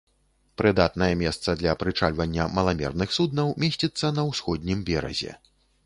Прыдатнае 0.61 1.09
месца 1.23 1.55
для 1.61 1.75
прычальвання 1.85 2.49
маламерных 2.55 3.09
суднаў 3.19 3.47
месціцца 3.65 4.05
на 4.19 4.29
усходнім 4.33 4.77
беразе. 4.91 5.33